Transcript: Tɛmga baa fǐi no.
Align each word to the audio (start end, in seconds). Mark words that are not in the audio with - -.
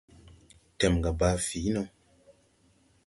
Tɛmga 0.77 1.11
baa 1.19 1.35
fǐi 1.45 1.69
no. 1.73 1.83